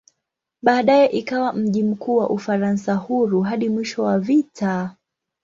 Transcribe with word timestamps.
Baadaye 0.61 1.05
ikawa 1.07 1.53
mji 1.53 1.83
mkuu 1.83 2.15
wa 2.17 2.29
"Ufaransa 2.29 2.93
Huru" 2.95 3.41
hadi 3.41 3.69
mwisho 3.69 4.03
wa 4.03 4.19
vita. 4.19 4.95